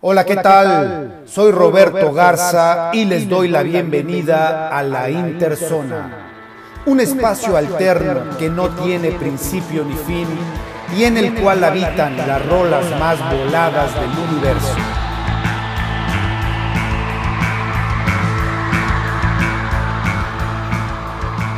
[0.00, 1.22] Hola, ¿qué, tal?
[1.26, 6.28] Soy Roberto Garza y les doy la bienvenida a la Interzona,
[6.86, 10.28] un espacio alterno que no tiene principio ni fin
[10.96, 14.76] y en el cual habitan las rolas más voladas del universo.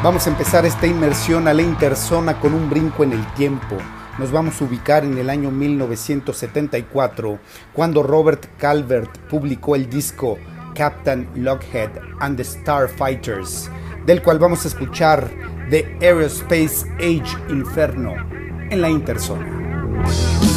[0.03, 3.77] Vamos a empezar esta inmersión a la interzona con un brinco en el tiempo.
[4.21, 7.39] Nos vamos a ubicar en el año 1974,
[7.73, 10.37] cuando Robert Calvert publicó el disco
[10.75, 11.89] Captain Lockhead
[12.21, 13.71] and the Starfighters,
[14.05, 15.31] del cual vamos a escuchar
[15.71, 18.15] The Aerospace Age Inferno
[18.69, 20.50] en la interzona.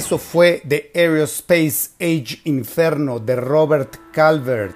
[0.00, 4.74] Eso fue The Aerospace Age Inferno de Robert Calvert.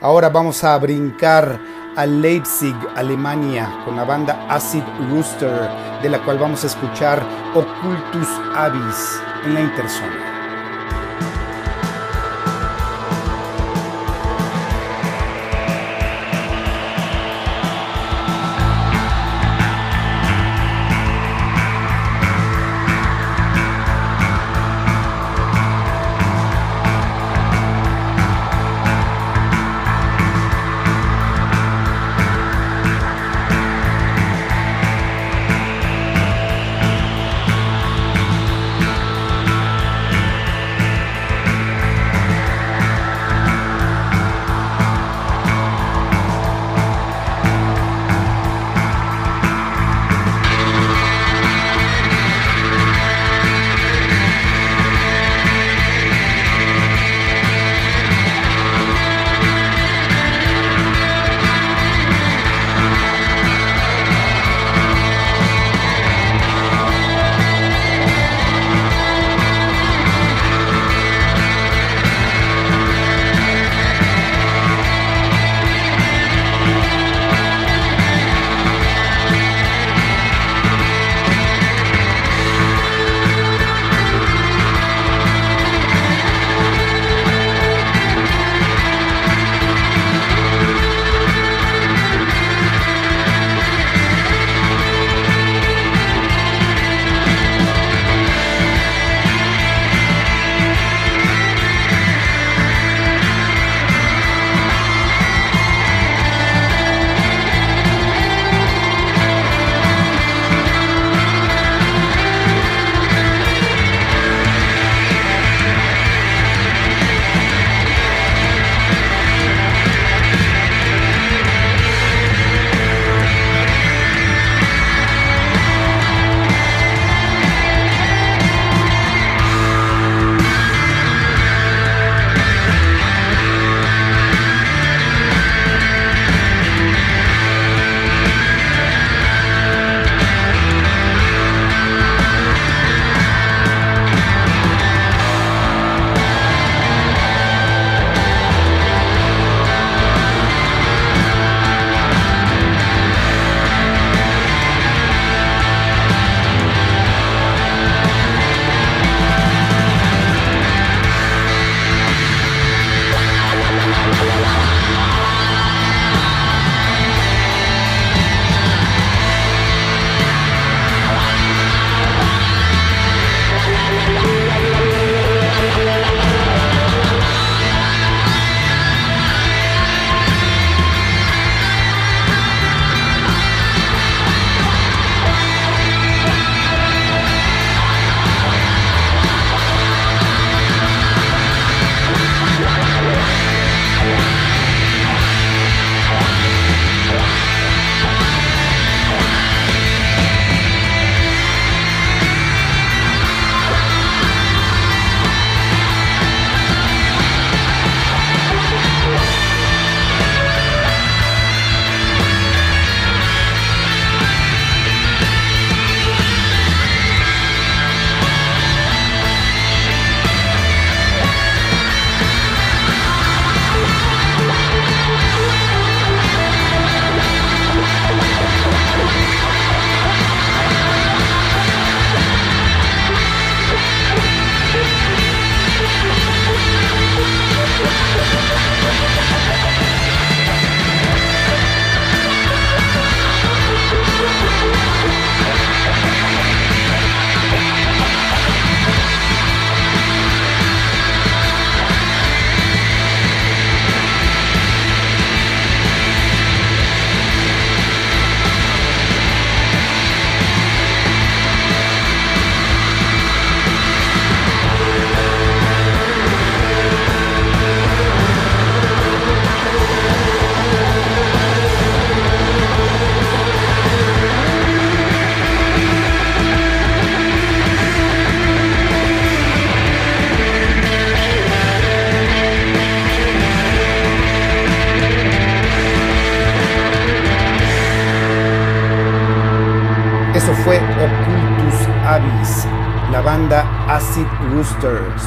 [0.00, 1.60] Ahora vamos a brincar
[1.94, 5.70] a Leipzig, Alemania, con la banda Acid Rooster,
[6.02, 7.24] de la cual vamos a escuchar
[7.54, 10.35] Occultus Avis en la interzona.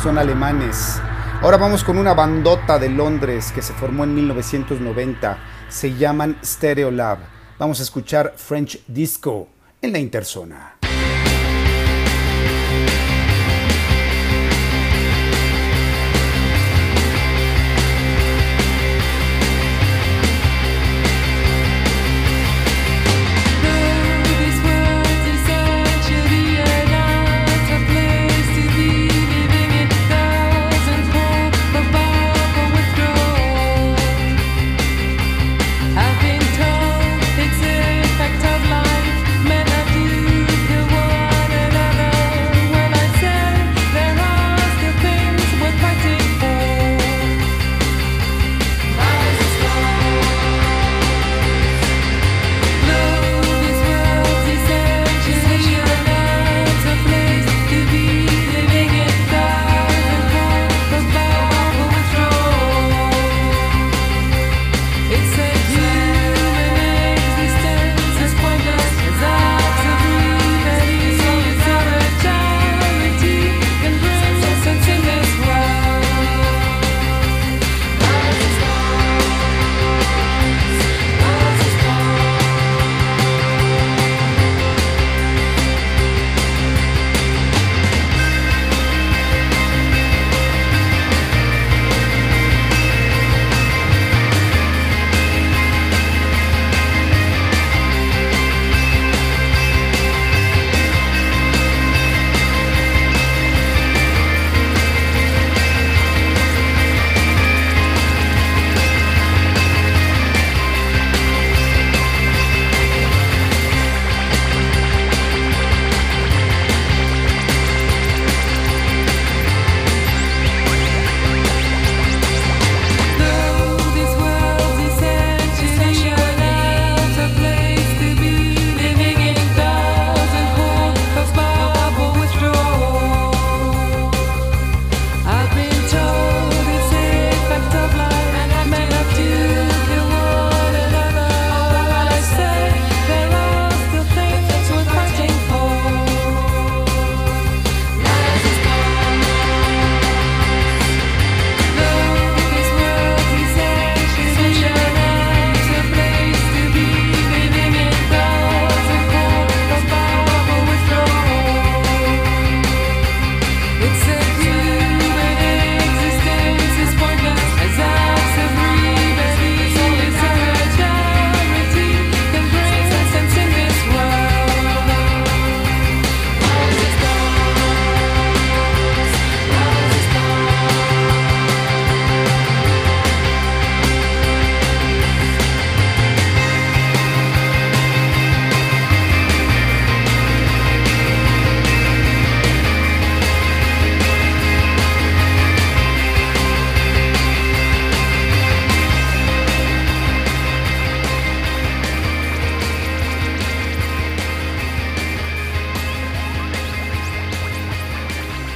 [0.03, 1.01] Son alemanes.
[1.41, 5.37] Ahora vamos con una bandota de Londres que se formó en 1990
[5.69, 7.19] se llaman Stereo Lab.
[7.57, 9.47] Vamos a escuchar French Disco
[9.81, 10.78] en la Interzona.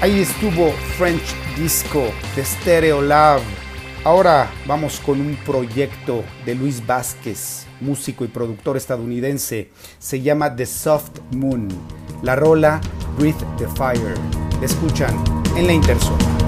[0.03, 2.03] Ahí estuvo French Disco
[2.35, 3.39] de Stereo Lab.
[4.03, 9.69] Ahora vamos con un proyecto de Luis Vázquez, músico y productor estadounidense.
[9.99, 11.69] Se llama The Soft Moon.
[12.21, 12.81] La rola
[13.17, 14.15] Breathe the Fire.
[14.61, 15.23] escuchan
[15.55, 16.42] en la Interzona.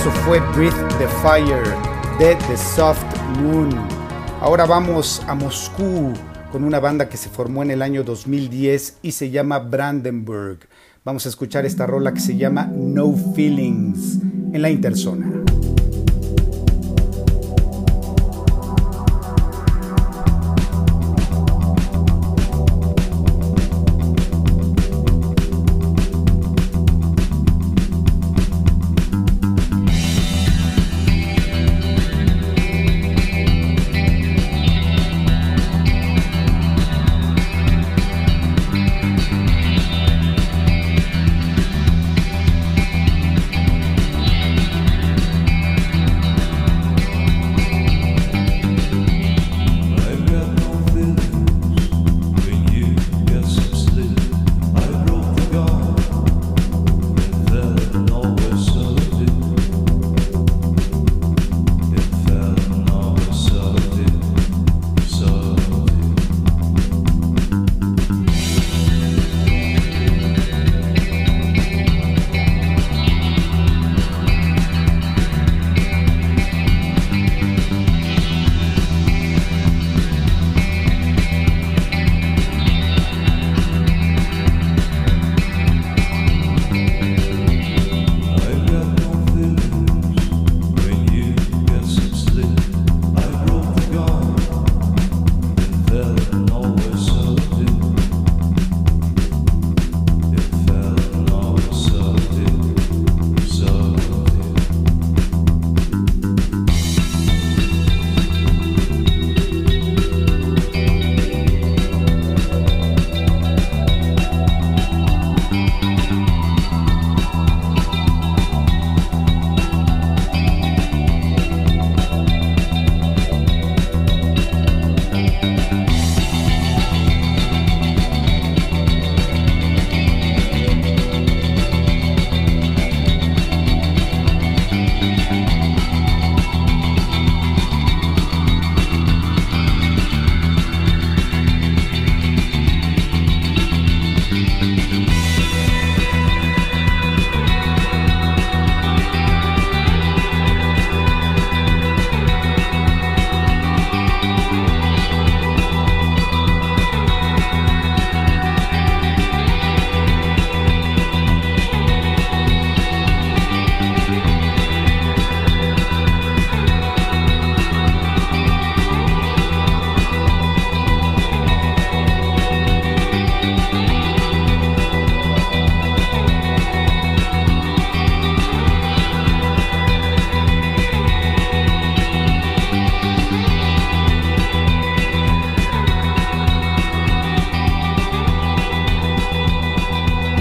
[0.00, 1.64] Eso fue Breathe the Fire
[2.20, 3.04] de The Soft
[3.40, 3.68] Moon.
[4.40, 6.12] Ahora vamos a Moscú
[6.52, 10.60] con una banda que se formó en el año 2010 y se llama Brandenburg.
[11.04, 14.20] Vamos a escuchar esta rola que se llama No Feelings
[14.52, 15.27] en la interzona.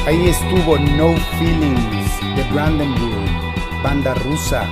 [0.07, 3.29] Ahí estuvo No Feelings de Brandenburg,
[3.83, 4.65] banda rusa.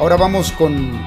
[0.00, 1.00] Ahora vamos con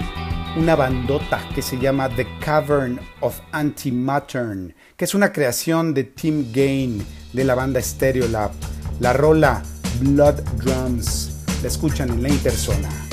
[0.56, 6.54] una bandota que se llama The Cavern of Antimatter, que es una creación de Tim
[6.54, 8.52] Gain de la banda Stereolab.
[9.02, 9.62] La rola
[10.00, 13.11] Blood Drums la escuchan en la interzona.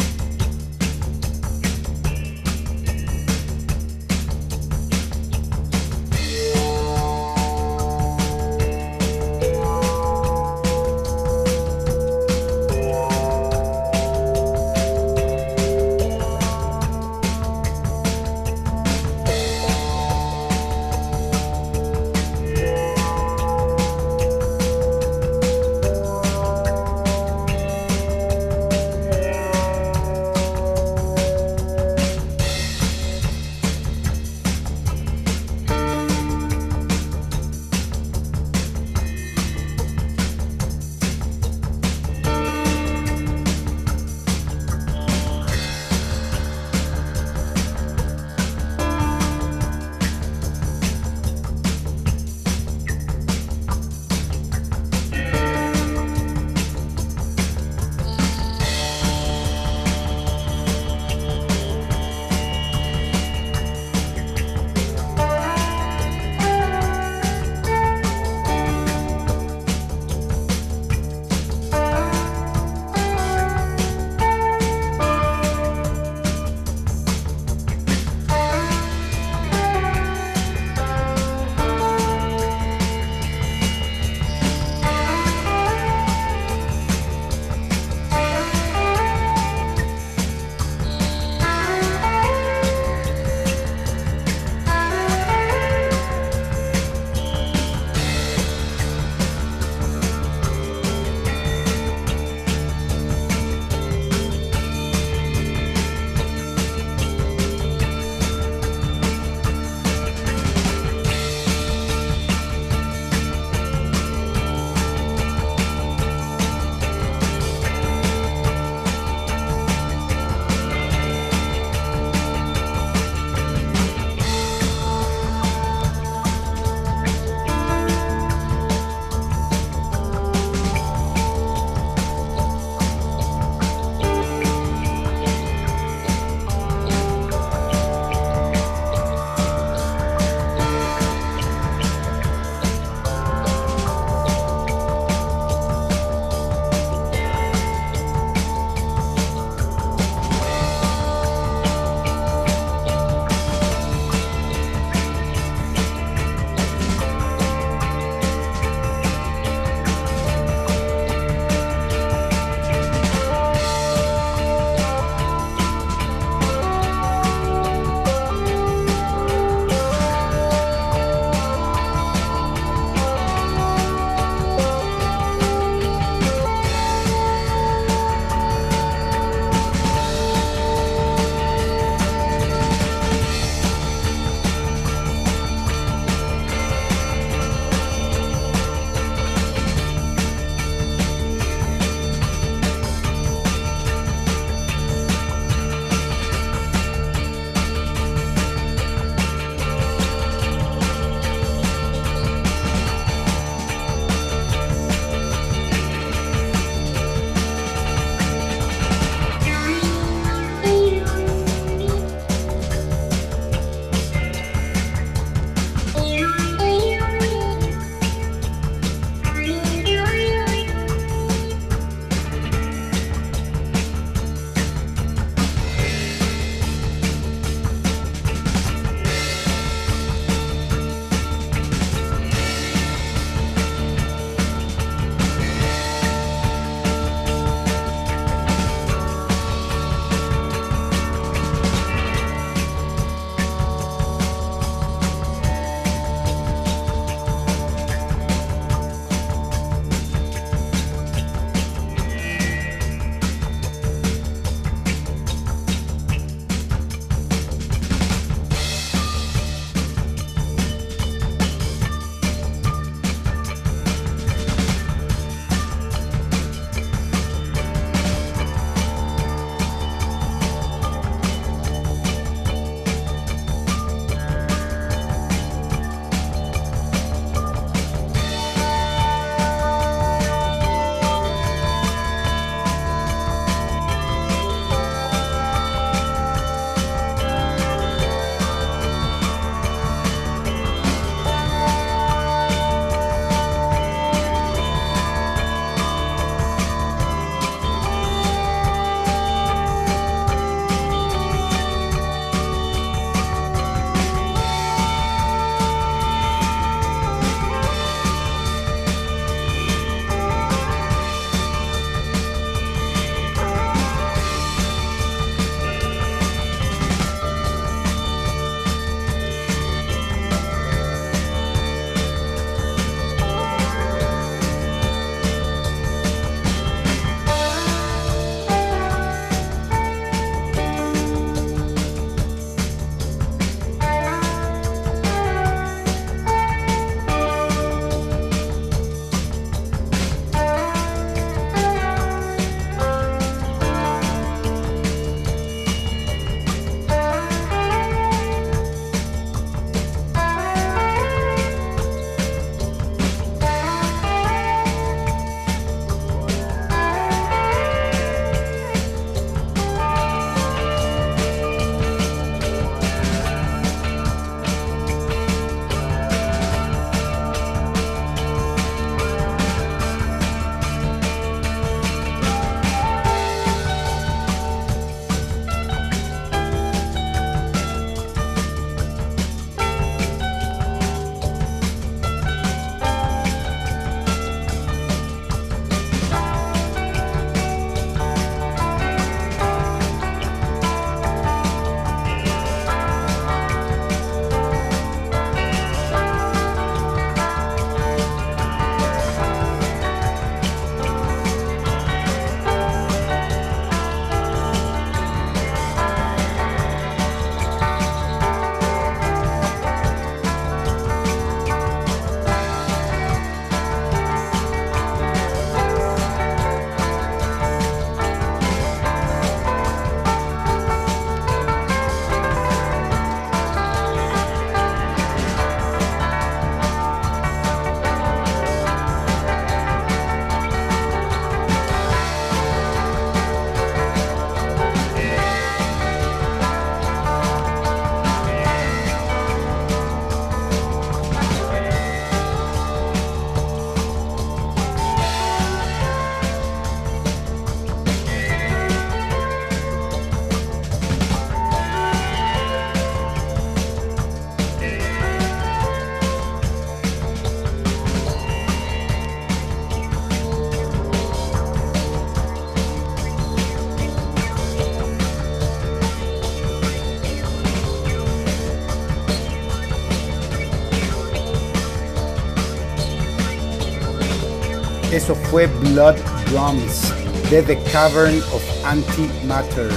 [474.93, 475.97] Eso fue Blood
[476.31, 476.95] Drums
[477.31, 479.71] de The Cavern of Antimatter,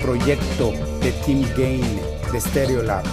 [0.00, 2.00] proyecto de Tim Gain
[2.32, 3.04] de Stereolab.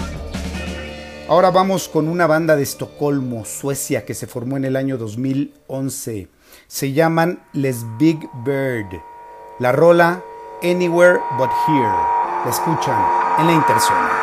[1.27, 6.29] Ahora vamos con una banda de Estocolmo, Suecia, que se formó en el año 2011.
[6.67, 9.01] Se llaman Les Big Bird.
[9.59, 10.23] La rola
[10.61, 11.91] Anywhere But Here.
[12.45, 13.05] La escuchan
[13.39, 14.22] en la interzona.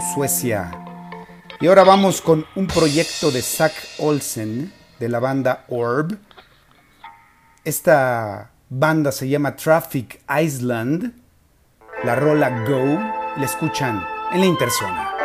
[0.00, 0.70] Suecia.
[1.60, 6.18] Y ahora vamos con un proyecto de Zach Olsen de la banda Orb.
[7.64, 11.12] Esta banda se llama Traffic Island.
[12.04, 12.84] La rola Go
[13.36, 15.21] la escuchan en la interzona.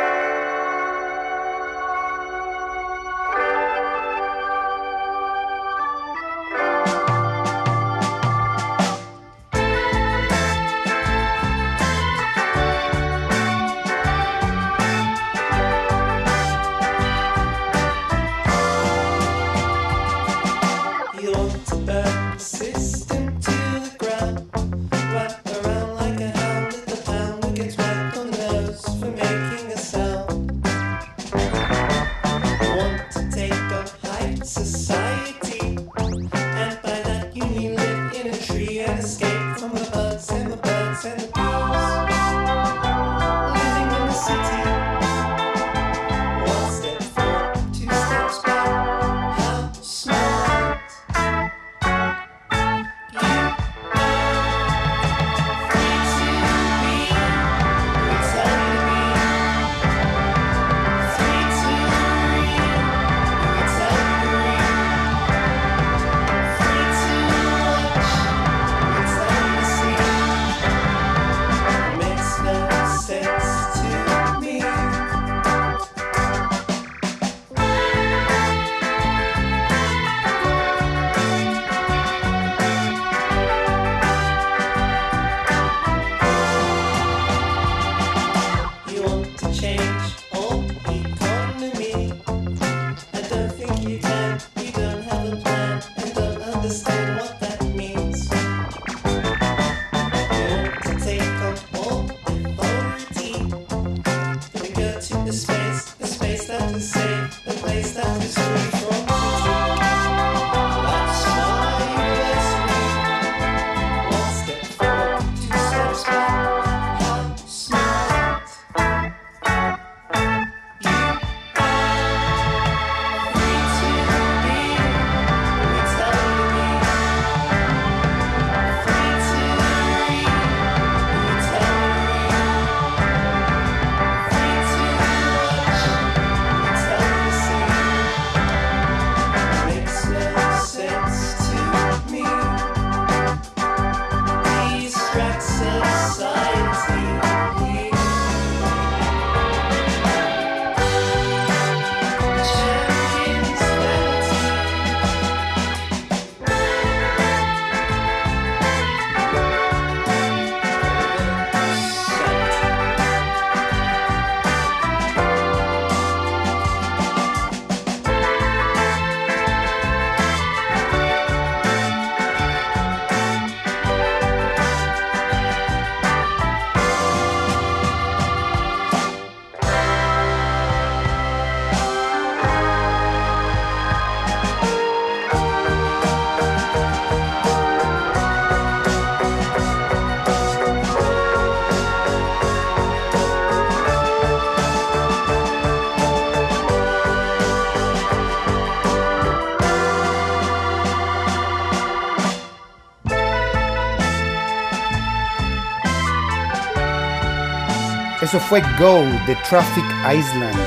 [208.27, 210.57] Eso fue Go de Traffic Island,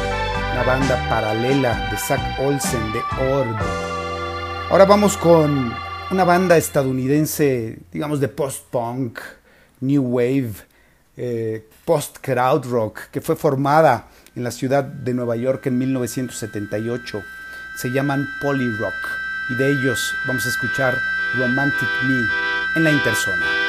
[0.54, 3.54] la banda paralela de Zach Olsen de Orb.
[4.70, 5.70] Ahora vamos con
[6.10, 9.18] una banda estadounidense, digamos de post-punk,
[9.80, 10.52] new wave,
[11.18, 17.22] eh, post-crowd rock, que fue formada en la ciudad de Nueva York en 1978.
[17.76, 18.94] Se llaman Polyrock
[19.50, 20.94] y de ellos vamos a escuchar
[21.36, 22.26] Romantic Me
[22.76, 23.59] en la interzona.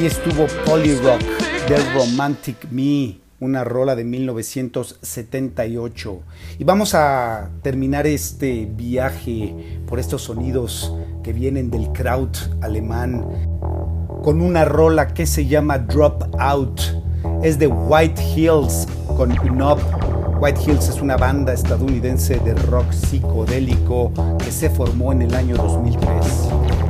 [0.00, 1.20] Ahí estuvo Polly Rock,
[1.94, 6.20] Romantic Me, una rola de 1978.
[6.58, 9.54] Y vamos a terminar este viaje
[9.86, 10.90] por estos sonidos
[11.22, 13.26] que vienen del kraut alemán
[14.22, 16.80] con una rola que se llama Drop Out.
[17.42, 18.86] Es de White Hills
[19.18, 19.80] con Up.
[20.40, 25.56] White Hills es una banda estadounidense de rock psicodélico que se formó en el año
[25.56, 26.08] 2003.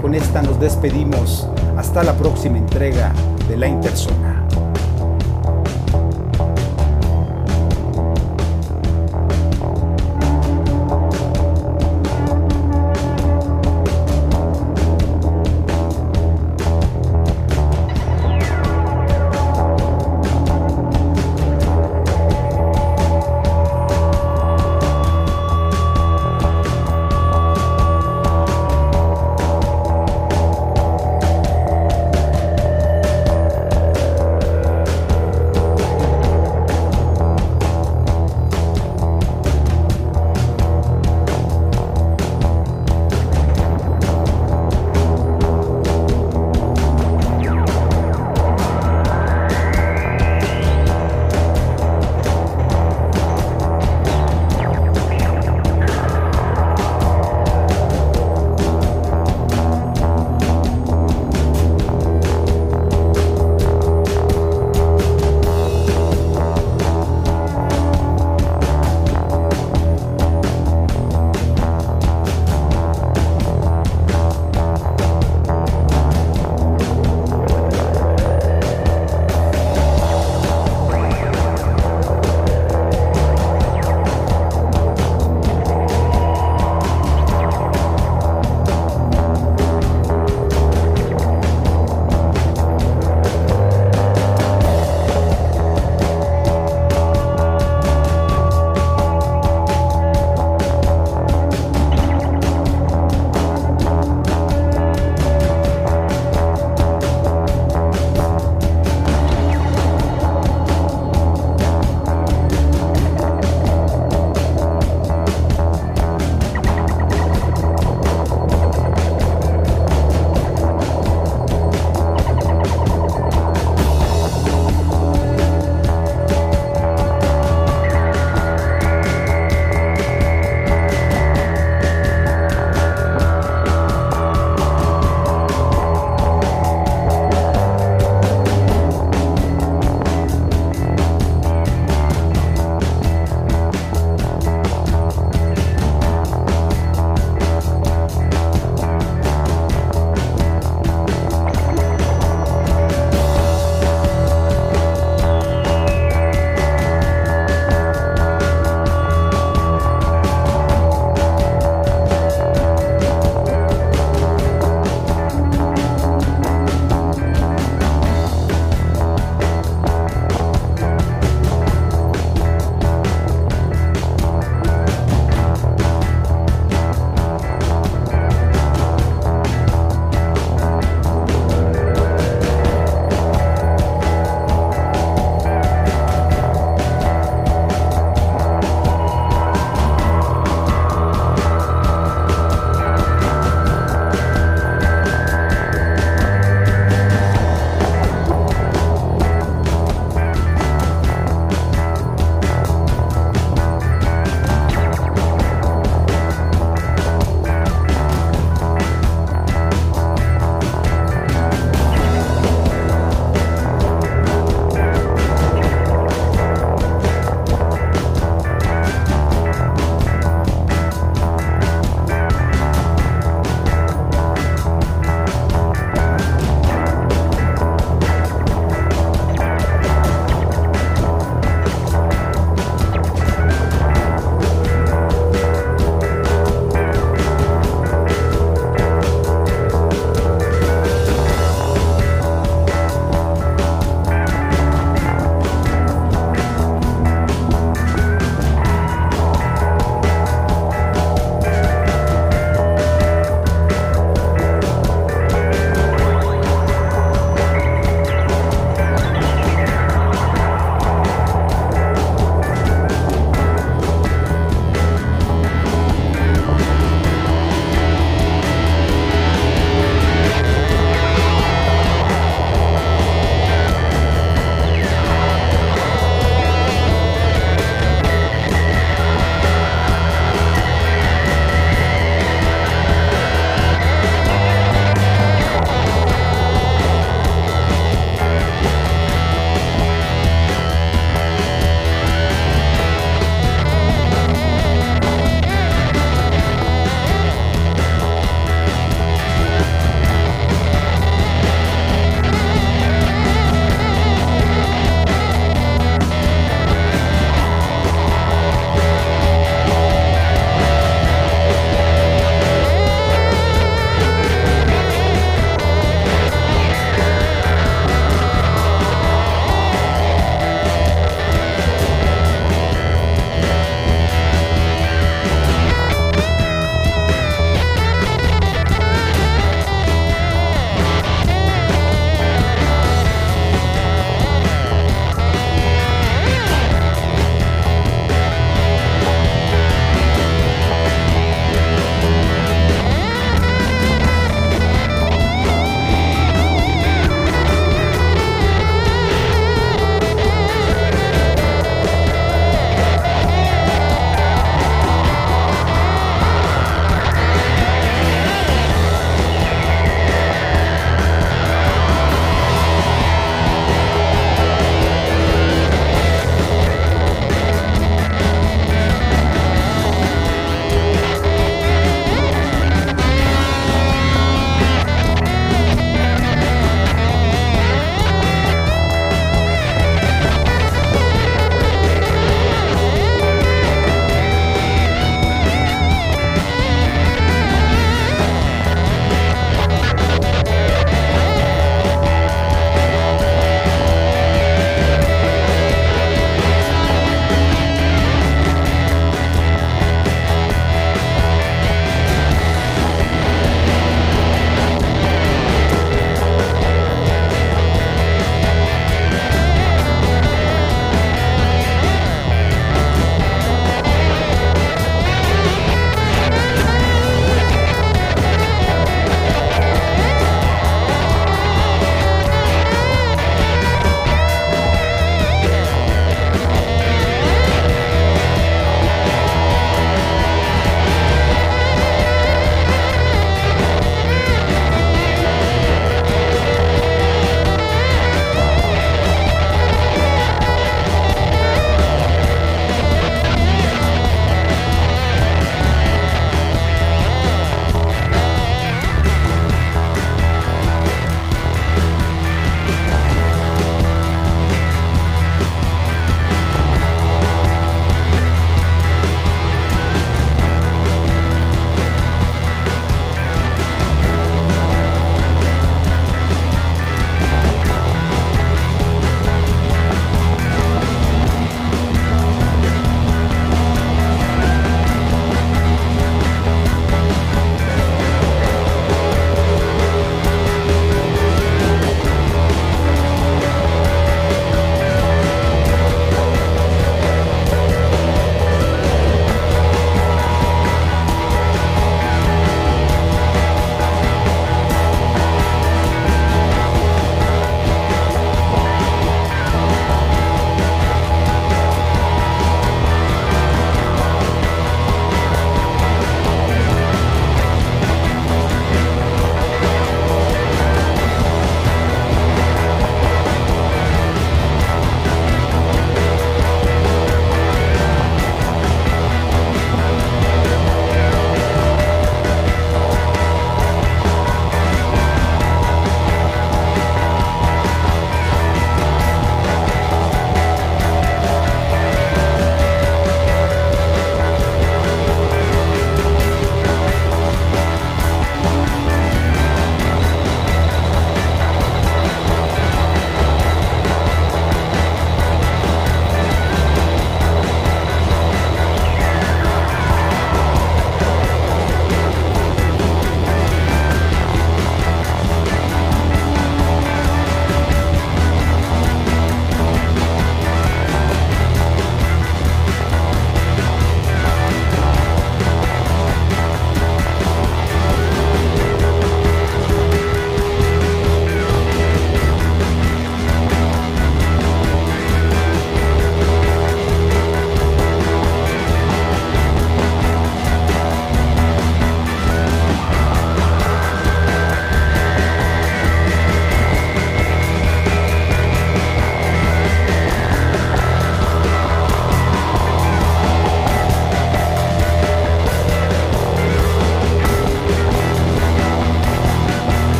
[0.00, 1.46] Con esta nos despedimos.
[1.76, 3.12] Hasta la próxima entrega
[3.48, 4.23] de La Intersona.